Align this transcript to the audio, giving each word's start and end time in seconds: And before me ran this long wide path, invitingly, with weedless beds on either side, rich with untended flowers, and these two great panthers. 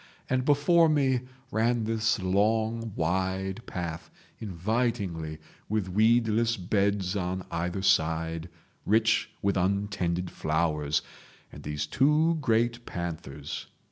And 0.27 0.45
before 0.45 0.89
me 0.89 1.19
ran 1.51 1.83
this 1.83 2.19
long 2.19 2.91
wide 2.95 3.63
path, 3.67 4.09
invitingly, 4.39 5.37
with 5.69 5.89
weedless 5.89 6.57
beds 6.57 7.15
on 7.15 7.45
either 7.51 7.83
side, 7.83 8.49
rich 8.83 9.29
with 9.43 9.57
untended 9.57 10.31
flowers, 10.31 11.03
and 11.51 11.61
these 11.61 11.85
two 11.85 12.39
great 12.41 12.83
panthers. 12.87 13.67